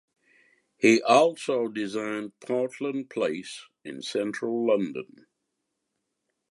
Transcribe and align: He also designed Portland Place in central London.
He 0.77 0.99
also 1.03 1.67
designed 1.67 2.31
Portland 2.39 3.11
Place 3.11 3.67
in 3.85 4.01
central 4.01 4.65
London. 4.65 5.27